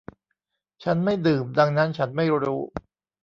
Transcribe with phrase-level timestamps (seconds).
[0.83, 2.61] ฉันไม่ดื่มดังนั้นฉันไม่รู้